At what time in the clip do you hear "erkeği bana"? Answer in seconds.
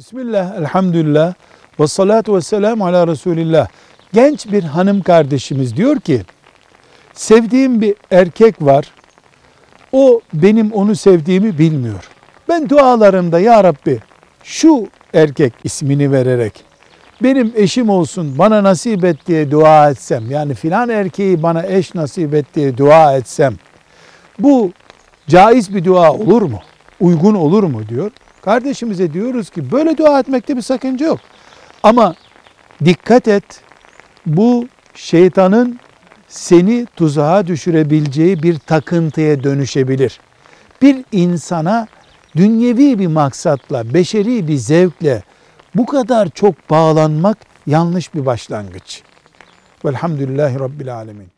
20.88-21.66